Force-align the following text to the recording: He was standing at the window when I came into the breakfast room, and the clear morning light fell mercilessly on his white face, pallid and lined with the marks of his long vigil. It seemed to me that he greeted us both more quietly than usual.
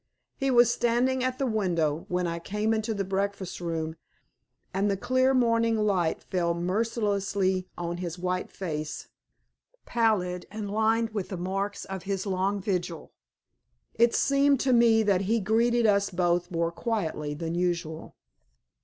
He 0.35 0.49
was 0.49 0.73
standing 0.73 1.23
at 1.23 1.37
the 1.37 1.45
window 1.45 2.05
when 2.09 2.25
I 2.25 2.39
came 2.39 2.73
into 2.73 2.95
the 2.95 3.03
breakfast 3.03 3.61
room, 3.61 3.97
and 4.73 4.89
the 4.89 4.97
clear 4.97 5.31
morning 5.31 5.77
light 5.77 6.23
fell 6.23 6.55
mercilessly 6.55 7.67
on 7.77 7.97
his 7.97 8.17
white 8.17 8.49
face, 8.51 9.09
pallid 9.85 10.47
and 10.49 10.71
lined 10.71 11.11
with 11.11 11.29
the 11.29 11.37
marks 11.37 11.85
of 11.85 12.01
his 12.01 12.25
long 12.25 12.59
vigil. 12.59 13.13
It 13.93 14.15
seemed 14.15 14.59
to 14.61 14.73
me 14.73 15.03
that 15.03 15.21
he 15.29 15.39
greeted 15.39 15.85
us 15.85 16.09
both 16.09 16.49
more 16.49 16.71
quietly 16.71 17.35
than 17.35 17.53
usual. 17.53 18.15